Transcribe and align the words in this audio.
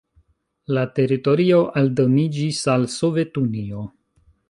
La 0.77 0.85
teritorio 0.99 1.61
aldoniĝis 1.83 2.65
al 2.77 2.91
Sovetunio. 2.99 3.89